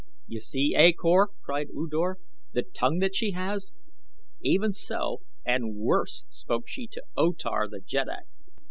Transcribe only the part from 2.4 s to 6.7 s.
"the tongue that she has. Even so and worse spoke